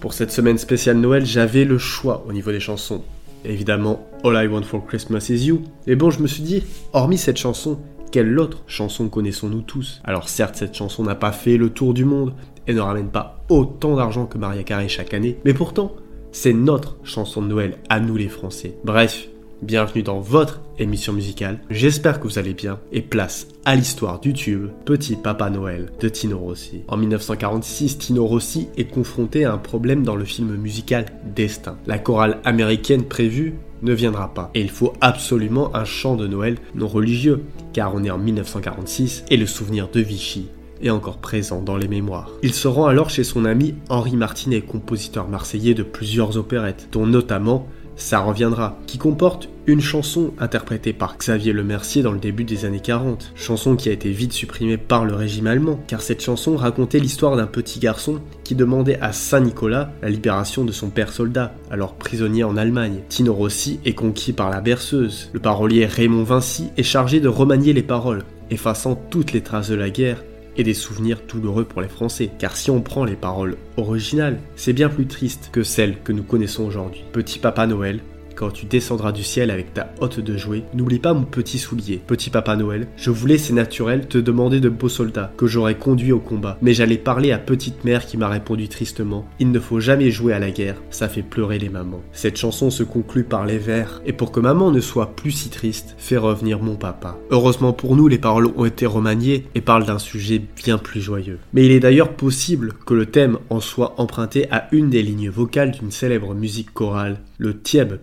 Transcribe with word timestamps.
Pour 0.00 0.14
cette 0.14 0.32
semaine 0.32 0.58
spéciale 0.58 0.96
Noël, 0.96 1.24
j'avais 1.24 1.64
le 1.64 1.78
choix 1.78 2.24
au 2.28 2.32
niveau 2.32 2.50
des 2.50 2.60
chansons. 2.60 3.02
Évidemment, 3.44 4.06
All 4.24 4.44
I 4.44 4.48
Want 4.48 4.62
for 4.62 4.84
Christmas 4.84 5.30
is 5.30 5.46
You. 5.46 5.62
Mais 5.86 5.94
bon, 5.94 6.10
je 6.10 6.20
me 6.20 6.26
suis 6.26 6.42
dit, 6.42 6.64
hormis 6.92 7.16
cette 7.16 7.38
chanson, 7.38 7.78
quelle 8.12 8.38
autre 8.38 8.62
chanson 8.66 9.08
connaissons-nous 9.08 9.62
tous? 9.62 10.02
Alors 10.04 10.28
certes, 10.28 10.56
cette 10.56 10.74
chanson 10.74 11.04
n'a 11.04 11.14
pas 11.14 11.32
fait 11.32 11.56
le 11.56 11.70
tour 11.70 11.94
du 11.94 12.04
monde 12.04 12.34
et 12.66 12.74
ne 12.74 12.80
ramène 12.80 13.08
pas 13.08 13.44
autant 13.48 13.96
d'argent 13.96 14.26
que 14.26 14.36
Maria 14.36 14.62
Carey 14.62 14.88
chaque 14.88 15.14
année, 15.14 15.38
mais 15.44 15.54
pourtant, 15.54 15.94
c'est 16.32 16.52
notre 16.52 16.98
chanson 17.02 17.40
de 17.40 17.48
Noël 17.48 17.78
à 17.88 17.98
nous 17.98 18.16
les 18.16 18.28
Français. 18.28 18.74
Bref, 18.84 19.28
bienvenue 19.62 20.02
dans 20.02 20.20
votre 20.20 20.60
émission 20.78 21.12
musicale. 21.12 21.60
J'espère 21.68 22.18
que 22.18 22.26
vous 22.26 22.38
allez 22.38 22.54
bien 22.54 22.80
et 22.92 23.02
place 23.02 23.46
à 23.64 23.76
l'histoire 23.76 24.18
du 24.18 24.32
tube 24.32 24.68
Petit 24.86 25.16
Papa 25.16 25.50
Noël 25.50 25.90
de 26.00 26.08
Tino 26.08 26.38
Rossi. 26.38 26.82
En 26.88 26.96
1946, 26.96 27.98
Tino 27.98 28.26
Rossi 28.26 28.68
est 28.78 28.90
confronté 28.90 29.44
à 29.44 29.52
un 29.52 29.58
problème 29.58 30.02
dans 30.02 30.16
le 30.16 30.24
film 30.24 30.56
musical 30.56 31.06
Destin. 31.34 31.76
La 31.86 31.98
chorale 31.98 32.38
américaine 32.44 33.04
prévue 33.04 33.54
ne 33.82 33.92
viendra 33.92 34.32
pas. 34.32 34.50
Et 34.54 34.60
il 34.60 34.70
faut 34.70 34.94
absolument 35.00 35.74
un 35.76 35.84
chant 35.84 36.16
de 36.16 36.26
Noël 36.26 36.56
non 36.74 36.88
religieux, 36.88 37.42
car 37.72 37.94
on 37.94 38.04
est 38.04 38.10
en 38.10 38.18
1946 38.18 39.24
et 39.30 39.36
le 39.36 39.46
souvenir 39.46 39.88
de 39.88 40.00
Vichy 40.00 40.48
est 40.82 40.90
encore 40.90 41.18
présent 41.18 41.60
dans 41.60 41.76
les 41.76 41.88
mémoires. 41.88 42.30
Il 42.42 42.54
se 42.54 42.68
rend 42.68 42.86
alors 42.86 43.10
chez 43.10 43.24
son 43.24 43.44
ami 43.44 43.74
Henri 43.90 44.16
Martinet, 44.16 44.62
compositeur 44.62 45.28
marseillais 45.28 45.74
de 45.74 45.82
plusieurs 45.82 46.38
opérettes, 46.38 46.88
dont 46.92 47.06
notamment 47.06 47.66
ça 48.02 48.20
reviendra, 48.20 48.78
qui 48.86 48.98
comporte 48.98 49.48
une 49.66 49.80
chanson 49.80 50.32
interprétée 50.38 50.92
par 50.92 51.16
Xavier 51.16 51.52
Lemercier 51.52 52.02
dans 52.02 52.12
le 52.12 52.18
début 52.18 52.44
des 52.44 52.64
années 52.64 52.80
40, 52.80 53.32
chanson 53.34 53.76
qui 53.76 53.88
a 53.88 53.92
été 53.92 54.10
vite 54.10 54.32
supprimée 54.32 54.78
par 54.78 55.04
le 55.04 55.14
régime 55.14 55.46
allemand, 55.46 55.78
car 55.86 56.02
cette 56.02 56.22
chanson 56.22 56.56
racontait 56.56 56.98
l'histoire 56.98 57.36
d'un 57.36 57.46
petit 57.46 57.78
garçon 57.78 58.20
qui 58.42 58.54
demandait 58.54 58.98
à 59.00 59.12
Saint-Nicolas 59.12 59.92
la 60.02 60.08
libération 60.08 60.64
de 60.64 60.72
son 60.72 60.90
père 60.90 61.12
soldat, 61.12 61.54
alors 61.70 61.94
prisonnier 61.94 62.42
en 62.42 62.56
Allemagne. 62.56 63.00
Tino 63.08 63.34
Rossi 63.34 63.80
est 63.84 63.94
conquis 63.94 64.32
par 64.32 64.50
la 64.50 64.60
berceuse. 64.60 65.30
Le 65.32 65.40
parolier 65.40 65.86
Raymond 65.86 66.24
Vinci 66.24 66.70
est 66.76 66.82
chargé 66.82 67.20
de 67.20 67.28
remanier 67.28 67.72
les 67.72 67.82
paroles, 67.82 68.24
effaçant 68.50 69.00
toutes 69.10 69.32
les 69.32 69.42
traces 69.42 69.68
de 69.68 69.76
la 69.76 69.90
guerre 69.90 70.22
et 70.60 70.64
des 70.64 70.74
souvenirs 70.74 71.22
douloureux 71.26 71.64
pour 71.64 71.80
les 71.80 71.88
Français. 71.88 72.30
Car 72.38 72.56
si 72.56 72.70
on 72.70 72.82
prend 72.82 73.04
les 73.04 73.16
paroles 73.16 73.56
originales, 73.78 74.38
c'est 74.56 74.74
bien 74.74 74.90
plus 74.90 75.06
triste 75.06 75.48
que 75.52 75.62
celles 75.62 76.00
que 76.02 76.12
nous 76.12 76.22
connaissons 76.22 76.64
aujourd'hui. 76.64 77.02
Petit 77.12 77.38
Papa 77.38 77.66
Noël, 77.66 78.00
quand 78.40 78.50
tu 78.50 78.64
descendras 78.64 79.12
du 79.12 79.22
ciel 79.22 79.50
avec 79.50 79.74
ta 79.74 79.92
hotte 80.00 80.18
de 80.18 80.38
jouets, 80.38 80.64
n'oublie 80.72 80.98
pas 80.98 81.12
mon 81.12 81.24
petit 81.24 81.58
soulier. 81.58 82.00
Petit 82.06 82.30
papa 82.30 82.56
Noël, 82.56 82.86
je 82.96 83.10
voulais, 83.10 83.36
c'est 83.36 83.52
naturel, 83.52 84.08
te 84.08 84.16
demander 84.16 84.60
de 84.60 84.70
beaux 84.70 84.88
soldats 84.88 85.30
que 85.36 85.46
j'aurais 85.46 85.74
conduits 85.74 86.12
au 86.12 86.20
combat. 86.20 86.56
Mais 86.62 86.72
j'allais 86.72 86.96
parler 86.96 87.32
à 87.32 87.38
petite 87.38 87.84
mère 87.84 88.06
qui 88.06 88.16
m'a 88.16 88.28
répondu 88.28 88.68
tristement 88.68 89.28
Il 89.40 89.50
ne 89.50 89.60
faut 89.60 89.78
jamais 89.78 90.10
jouer 90.10 90.32
à 90.32 90.38
la 90.38 90.50
guerre, 90.50 90.76
ça 90.88 91.10
fait 91.10 91.20
pleurer 91.20 91.58
les 91.58 91.68
mamans. 91.68 92.00
Cette 92.12 92.38
chanson 92.38 92.70
se 92.70 92.82
conclut 92.82 93.24
par 93.24 93.44
les 93.44 93.58
vers, 93.58 94.00
et 94.06 94.14
pour 94.14 94.32
que 94.32 94.40
maman 94.40 94.70
ne 94.70 94.80
soit 94.80 95.14
plus 95.14 95.32
si 95.32 95.50
triste, 95.50 95.94
fais 95.98 96.16
revenir 96.16 96.62
mon 96.62 96.76
papa. 96.76 97.18
Heureusement 97.30 97.74
pour 97.74 97.94
nous, 97.94 98.08
les 98.08 98.16
paroles 98.16 98.48
ont 98.56 98.64
été 98.64 98.86
remaniées 98.86 99.48
et 99.54 99.60
parlent 99.60 99.84
d'un 99.84 99.98
sujet 99.98 100.40
bien 100.56 100.78
plus 100.78 101.02
joyeux. 101.02 101.40
Mais 101.52 101.66
il 101.66 101.72
est 101.72 101.80
d'ailleurs 101.80 102.14
possible 102.14 102.72
que 102.86 102.94
le 102.94 103.04
thème 103.04 103.36
en 103.50 103.60
soit 103.60 104.00
emprunté 104.00 104.50
à 104.50 104.68
une 104.72 104.88
des 104.88 105.02
lignes 105.02 105.28
vocales 105.28 105.72
d'une 105.72 105.90
célèbre 105.90 106.34
musique 106.34 106.72
chorale, 106.72 107.18
le 107.36 107.58
Tieb 107.58 107.94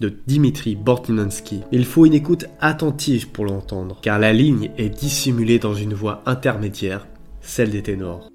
De 0.00 0.14
Dimitri 0.26 0.76
Bortinansky. 0.76 1.62
Il 1.72 1.84
faut 1.84 2.06
une 2.06 2.14
écoute 2.14 2.46
attentive 2.60 3.28
pour 3.30 3.44
l'entendre, 3.44 3.98
car 4.00 4.18
la 4.20 4.32
ligne 4.32 4.70
est 4.78 4.88
dissimulée 4.88 5.58
dans 5.58 5.74
une 5.74 5.94
voix 5.94 6.22
intermédiaire, 6.26 7.08
celle 7.40 7.70
des 7.70 7.82
ténors. 7.82 8.28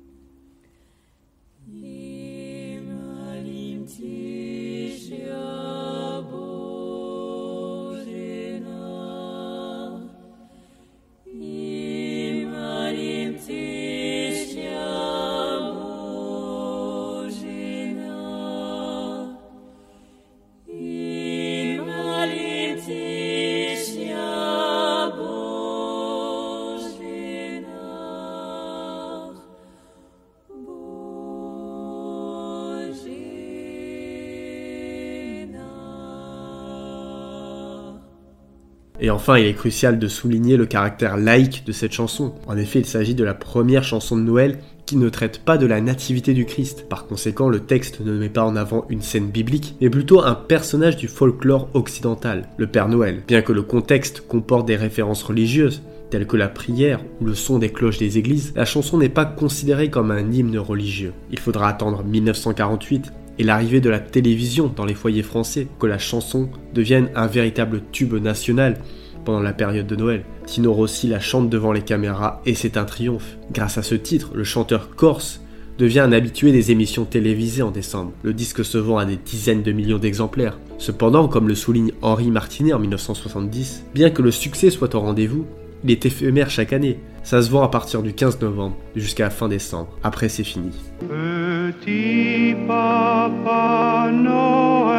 Et 39.03 39.09
enfin, 39.09 39.37
il 39.37 39.45
est 39.45 39.53
crucial 39.53 39.99
de 39.99 40.07
souligner 40.07 40.55
le 40.55 40.65
caractère 40.65 41.17
laïque 41.17 41.65
de 41.65 41.73
cette 41.73 41.91
chanson. 41.91 42.35
En 42.47 42.55
effet, 42.55 42.79
il 42.79 42.85
s'agit 42.85 43.15
de 43.15 43.25
la 43.25 43.33
première 43.33 43.83
chanson 43.83 44.15
de 44.15 44.21
Noël 44.21 44.59
qui 44.85 44.95
ne 44.95 45.09
traite 45.09 45.39
pas 45.39 45.57
de 45.57 45.65
la 45.65 45.81
nativité 45.81 46.33
du 46.33 46.45
Christ. 46.45 46.87
Par 46.87 47.05
conséquent, 47.05 47.49
le 47.49 47.59
texte 47.59 47.99
ne 47.99 48.17
met 48.17 48.29
pas 48.29 48.45
en 48.45 48.55
avant 48.55 48.85
une 48.89 49.01
scène 49.01 49.29
biblique, 49.29 49.75
mais 49.81 49.89
plutôt 49.89 50.21
un 50.23 50.35
personnage 50.35 50.95
du 50.95 51.09
folklore 51.09 51.67
occidental, 51.73 52.47
le 52.55 52.67
Père 52.67 52.87
Noël. 52.87 53.23
Bien 53.27 53.41
que 53.41 53.51
le 53.51 53.61
contexte 53.61 54.25
comporte 54.25 54.67
des 54.67 54.77
références 54.77 55.23
religieuses, 55.23 55.83
telles 56.09 56.25
que 56.25 56.37
la 56.37 56.47
prière 56.47 57.01
ou 57.19 57.25
le 57.25 57.35
son 57.35 57.59
des 57.59 57.73
cloches 57.73 57.97
des 57.97 58.17
églises, 58.17 58.53
la 58.55 58.63
chanson 58.63 58.97
n'est 58.97 59.09
pas 59.09 59.25
considérée 59.25 59.89
comme 59.89 60.11
un 60.11 60.31
hymne 60.31 60.59
religieux. 60.59 61.11
Il 61.29 61.39
faudra 61.39 61.67
attendre 61.67 62.05
1948 62.05 63.11
et 63.39 63.43
l'arrivée 63.43 63.81
de 63.81 63.89
la 63.89 63.99
télévision 63.99 64.71
dans 64.75 64.85
les 64.85 64.93
foyers 64.93 65.23
français 65.23 65.67
que 65.79 65.87
la 65.87 65.97
chanson 65.97 66.49
devienne 66.73 67.09
un 67.15 67.27
véritable 67.27 67.81
tube 67.91 68.13
national 68.13 68.77
pendant 69.25 69.41
la 69.41 69.53
période 69.53 69.87
de 69.87 69.95
Noël. 69.95 70.23
Tino 70.45 70.73
Rossi 70.73 71.07
la 71.07 71.19
chante 71.19 71.49
devant 71.49 71.71
les 71.71 71.81
caméras 71.81 72.41
et 72.45 72.55
c'est 72.55 72.77
un 72.77 72.85
triomphe. 72.85 73.37
Grâce 73.51 73.77
à 73.77 73.83
ce 73.83 73.95
titre, 73.95 74.31
le 74.33 74.43
chanteur 74.43 74.95
corse 74.95 75.41
devient 75.77 76.01
un 76.01 76.11
habitué 76.11 76.51
des 76.51 76.71
émissions 76.71 77.05
télévisées 77.05 77.63
en 77.63 77.71
décembre. 77.71 78.11
Le 78.21 78.33
disque 78.33 78.63
se 78.63 78.77
vend 78.77 78.97
à 78.97 79.05
des 79.05 79.17
dizaines 79.17 79.63
de 79.63 79.71
millions 79.71 79.97
d'exemplaires. 79.97 80.59
Cependant, 80.77 81.27
comme 81.27 81.47
le 81.47 81.55
souligne 81.55 81.93
Henri 82.01 82.29
Martinet 82.29 82.73
en 82.73 82.79
1970, 82.79 83.85
bien 83.93 84.11
que 84.11 84.21
le 84.21 84.31
succès 84.31 84.69
soit 84.69 84.93
au 84.93 84.99
rendez-vous, 84.99 85.45
il 85.83 85.91
est 85.91 86.05
éphémère 86.05 86.49
chaque 86.49 86.73
année. 86.73 86.99
Ça 87.23 87.41
se 87.41 87.49
vend 87.49 87.63
à 87.63 87.69
partir 87.69 88.01
du 88.03 88.13
15 88.13 88.39
novembre 88.41 88.75
jusqu'à 88.95 89.29
fin 89.29 89.47
décembre. 89.47 89.89
Après, 90.03 90.27
c'est 90.29 90.43
fini. 90.43 90.71
Petit 90.99 92.55
papa 92.67 94.09
Noël, 94.11 94.93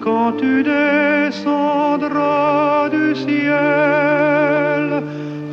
quand 0.00 0.32
tu 0.32 0.62
descendras 0.62 2.88
du 2.90 3.14
ciel 3.14 5.02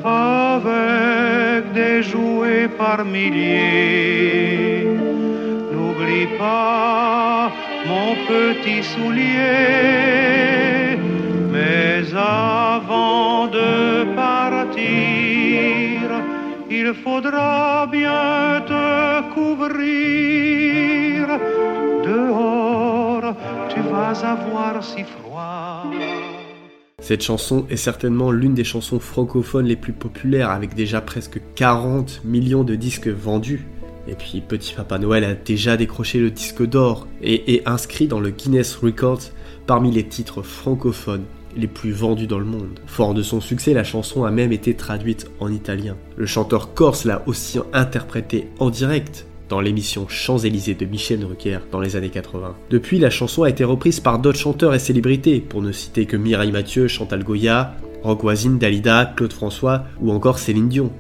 avec 0.03 1.71
des 1.73 2.03
jouets 2.03 2.67
par 2.77 3.05
milliers, 3.05 4.87
n'oublie 5.71 6.27
pas 6.37 7.51
mon 7.87 8.15
petit 8.27 8.83
soulier, 8.83 10.80
de 13.47 14.15
partir, 14.15 14.81
il 16.69 16.93
faudra 17.03 17.87
bien 17.87 18.61
te 18.67 19.33
couvrir. 19.33 21.27
Dehors, 22.03 23.35
tu 23.69 23.79
vas 23.81 24.15
avoir 24.25 24.83
si 24.83 25.03
froid. 25.03 25.85
Cette 26.99 27.23
chanson 27.23 27.65
est 27.69 27.77
certainement 27.77 28.31
l'une 28.31 28.53
des 28.53 28.63
chansons 28.63 28.99
francophones 28.99 29.65
les 29.65 29.75
plus 29.75 29.93
populaires 29.93 30.51
avec 30.51 30.75
déjà 30.75 31.01
presque 31.01 31.41
40 31.55 32.21
millions 32.23 32.63
de 32.63 32.75
disques 32.75 33.07
vendus. 33.07 33.65
Et 34.07 34.15
puis 34.15 34.41
Petit 34.41 34.73
Papa 34.73 34.97
Noël 34.97 35.23
a 35.23 35.33
déjà 35.33 35.77
décroché 35.77 36.19
le 36.19 36.31
disque 36.31 36.65
d'or 36.65 37.07
et 37.21 37.55
est 37.55 37.67
inscrit 37.67 38.07
dans 38.07 38.19
le 38.19 38.29
Guinness 38.29 38.75
Records 38.75 39.31
parmi 39.67 39.91
les 39.91 40.03
titres 40.03 40.41
francophones 40.41 41.25
les 41.55 41.67
plus 41.67 41.91
vendus 41.91 42.27
dans 42.27 42.39
le 42.39 42.45
monde. 42.45 42.79
Fort 42.85 43.13
de 43.13 43.21
son 43.21 43.41
succès, 43.41 43.73
la 43.73 43.83
chanson 43.83 44.23
a 44.23 44.31
même 44.31 44.51
été 44.51 44.73
traduite 44.75 45.29
en 45.39 45.51
italien. 45.51 45.97
Le 46.15 46.25
chanteur 46.25 46.73
corse 46.73 47.05
l'a 47.05 47.23
aussi 47.27 47.59
interprétée 47.73 48.47
en 48.59 48.69
direct 48.69 49.25
dans 49.49 49.59
l'émission 49.59 50.07
Champs-Élysées 50.07 50.75
de 50.75 50.85
Michel 50.85 51.19
Drucker 51.19 51.59
dans 51.71 51.81
les 51.81 51.97
années 51.97 52.09
80. 52.09 52.55
Depuis, 52.69 52.99
la 52.99 53.09
chanson 53.09 53.43
a 53.43 53.49
été 53.49 53.65
reprise 53.65 53.99
par 53.99 54.19
d'autres 54.19 54.39
chanteurs 54.39 54.73
et 54.73 54.79
célébrités, 54.79 55.41
pour 55.41 55.61
ne 55.61 55.73
citer 55.73 56.05
que 56.05 56.15
Mireille 56.15 56.53
Mathieu, 56.53 56.87
Chantal 56.87 57.23
Goya, 57.23 57.75
Rock 58.03 58.23
Dalida, 58.57 59.13
Claude 59.15 59.33
François 59.33 59.83
ou 59.99 60.11
encore 60.11 60.39
Céline 60.39 60.69
Dion. 60.69 60.91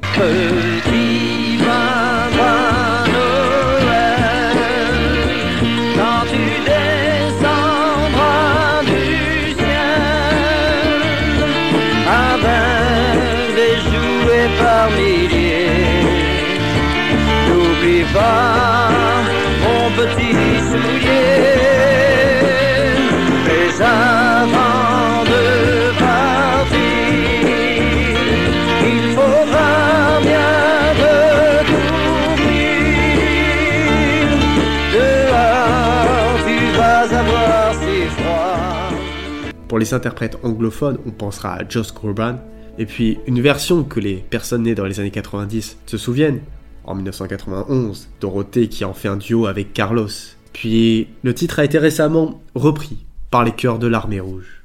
Pour 39.71 39.79
les 39.79 39.93
interprètes 39.93 40.37
anglophones, 40.43 40.97
on 41.07 41.11
pensera 41.11 41.53
à 41.53 41.61
Josh 41.65 41.93
Groban, 41.93 42.35
et 42.77 42.85
puis 42.85 43.19
une 43.25 43.39
version 43.39 43.85
que 43.85 44.01
les 44.01 44.15
personnes 44.15 44.63
nées 44.63 44.75
dans 44.75 44.83
les 44.83 44.99
années 44.99 45.11
90 45.11 45.77
se 45.85 45.97
souviennent, 45.97 46.41
en 46.83 46.93
1991, 46.93 48.09
Dorothée 48.19 48.67
qui 48.67 48.83
en 48.83 48.93
fait 48.93 49.07
un 49.07 49.15
duo 49.15 49.45
avec 49.45 49.71
Carlos. 49.71 50.09
Puis 50.51 51.07
le 51.23 51.33
titre 51.33 51.59
a 51.59 51.63
été 51.63 51.77
récemment 51.77 52.41
repris 52.53 53.05
par 53.29 53.45
les 53.45 53.53
chœurs 53.53 53.79
de 53.79 53.87
l'Armée 53.87 54.19
Rouge. 54.19 54.61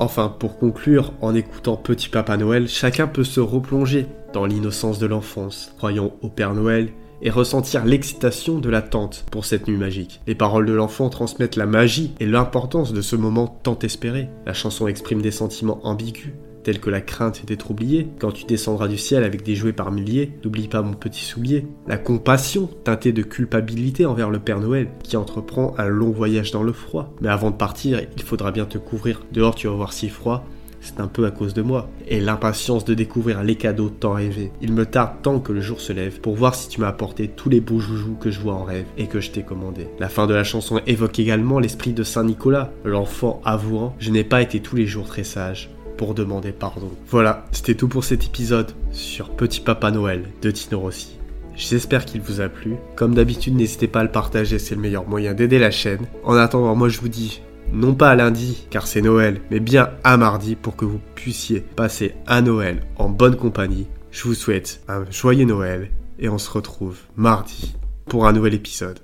Enfin, 0.00 0.34
pour 0.38 0.58
conclure, 0.58 1.12
en 1.20 1.34
écoutant 1.34 1.76
Petit 1.76 2.08
Papa 2.08 2.38
Noël, 2.38 2.68
chacun 2.68 3.06
peut 3.06 3.22
se 3.22 3.38
replonger 3.38 4.06
dans 4.32 4.46
l'innocence 4.46 4.98
de 4.98 5.04
l'enfance, 5.04 5.74
croyant 5.76 6.14
au 6.22 6.30
Père 6.30 6.54
Noël 6.54 6.88
et 7.20 7.28
ressentir 7.28 7.84
l'excitation 7.84 8.60
de 8.60 8.70
l'attente 8.70 9.26
pour 9.30 9.44
cette 9.44 9.68
nuit 9.68 9.76
magique. 9.76 10.22
Les 10.26 10.34
paroles 10.34 10.64
de 10.64 10.72
l'enfant 10.72 11.10
transmettent 11.10 11.56
la 11.56 11.66
magie 11.66 12.14
et 12.18 12.24
l'importance 12.24 12.94
de 12.94 13.02
ce 13.02 13.14
moment 13.14 13.60
tant 13.62 13.78
espéré. 13.80 14.30
La 14.46 14.54
chanson 14.54 14.88
exprime 14.88 15.20
des 15.20 15.30
sentiments 15.30 15.86
ambigus, 15.86 16.32
tels 16.62 16.80
que 16.80 16.90
la 16.90 17.00
crainte 17.00 17.44
d'être 17.46 17.70
oublié. 17.70 18.08
Quand 18.18 18.32
tu 18.32 18.44
descendras 18.44 18.88
du 18.88 18.98
ciel 18.98 19.24
avec 19.24 19.42
des 19.42 19.54
jouets 19.54 19.72
par 19.72 19.92
milliers, 19.92 20.32
n'oublie 20.44 20.68
pas 20.68 20.82
mon 20.82 20.94
petit 20.94 21.24
soulier. 21.24 21.66
La 21.86 21.98
compassion, 21.98 22.68
teintée 22.84 23.12
de 23.12 23.22
culpabilité 23.22 24.06
envers 24.06 24.30
le 24.30 24.38
Père 24.38 24.60
Noël, 24.60 24.88
qui 25.02 25.16
entreprend 25.16 25.74
un 25.78 25.88
long 25.88 26.10
voyage 26.10 26.50
dans 26.50 26.62
le 26.62 26.72
froid. 26.72 27.12
Mais 27.20 27.28
avant 27.28 27.50
de 27.50 27.56
partir, 27.56 28.00
il 28.16 28.22
faudra 28.22 28.50
bien 28.50 28.66
te 28.66 28.78
couvrir. 28.78 29.22
Dehors, 29.32 29.54
tu 29.54 29.66
vas 29.66 29.74
voir 29.74 29.92
si 29.92 30.08
froid. 30.08 30.44
C'est 30.80 31.00
un 31.00 31.08
peu 31.08 31.26
à 31.26 31.30
cause 31.30 31.54
de 31.54 31.62
moi. 31.62 31.88
Et 32.08 32.20
l'impatience 32.20 32.84
de 32.84 32.94
découvrir 32.94 33.42
les 33.42 33.56
cadeaux 33.56 33.90
tant 33.90 34.12
rêvés. 34.12 34.50
Il 34.62 34.72
me 34.72 34.86
tarde 34.86 35.16
tant 35.22 35.38
que 35.38 35.52
le 35.52 35.60
jour 35.60 35.80
se 35.80 35.92
lève 35.92 36.20
pour 36.20 36.36
voir 36.36 36.54
si 36.54 36.68
tu 36.68 36.80
m'as 36.80 36.88
apporté 36.88 37.28
tous 37.28 37.50
les 37.50 37.60
beaux 37.60 37.80
joujoux 37.80 38.16
que 38.18 38.30
je 38.30 38.40
vois 38.40 38.54
en 38.54 38.64
rêve 38.64 38.86
et 38.96 39.06
que 39.06 39.20
je 39.20 39.30
t'ai 39.30 39.42
commandé. 39.42 39.88
La 39.98 40.08
fin 40.08 40.26
de 40.26 40.34
la 40.34 40.44
chanson 40.44 40.80
évoque 40.86 41.18
également 41.18 41.58
l'esprit 41.58 41.92
de 41.92 42.02
Saint 42.02 42.24
Nicolas, 42.24 42.72
l'enfant 42.84 43.42
avouant 43.44 43.94
Je 43.98 44.10
n'ai 44.10 44.24
pas 44.24 44.40
été 44.40 44.60
tous 44.60 44.76
les 44.76 44.86
jours 44.86 45.06
très 45.06 45.24
sage 45.24 45.70
demander 46.08 46.52
pardon. 46.52 46.90
Voilà, 47.08 47.46
c'était 47.52 47.74
tout 47.74 47.88
pour 47.88 48.04
cet 48.04 48.24
épisode 48.24 48.72
sur 48.90 49.30
Petit 49.30 49.60
Papa 49.60 49.90
Noël 49.90 50.24
de 50.42 50.50
Tino 50.50 50.80
Rossi. 50.80 51.18
J'espère 51.54 52.04
qu'il 52.04 52.22
vous 52.22 52.40
a 52.40 52.48
plu. 52.48 52.76
Comme 52.96 53.14
d'habitude, 53.14 53.54
n'hésitez 53.54 53.86
pas 53.86 54.00
à 54.00 54.04
le 54.04 54.10
partager, 54.10 54.58
c'est 54.58 54.74
le 54.74 54.80
meilleur 54.80 55.06
moyen 55.06 55.34
d'aider 55.34 55.58
la 55.58 55.70
chaîne. 55.70 56.06
En 56.24 56.34
attendant, 56.36 56.74
moi 56.74 56.88
je 56.88 57.00
vous 57.00 57.08
dis, 57.08 57.42
non 57.72 57.94
pas 57.94 58.10
à 58.10 58.16
lundi, 58.16 58.66
car 58.70 58.86
c'est 58.86 59.02
Noël, 59.02 59.40
mais 59.50 59.60
bien 59.60 59.90
à 60.02 60.16
mardi 60.16 60.56
pour 60.56 60.74
que 60.74 60.84
vous 60.84 61.00
puissiez 61.14 61.60
passer 61.60 62.14
un 62.26 62.42
Noël 62.42 62.80
en 62.96 63.08
bonne 63.08 63.36
compagnie. 63.36 63.86
Je 64.10 64.24
vous 64.24 64.34
souhaite 64.34 64.80
un 64.88 65.04
joyeux 65.10 65.44
Noël 65.44 65.90
et 66.18 66.28
on 66.28 66.38
se 66.38 66.50
retrouve 66.50 66.98
mardi 67.16 67.76
pour 68.06 68.26
un 68.26 68.32
nouvel 68.32 68.54
épisode. 68.54 68.98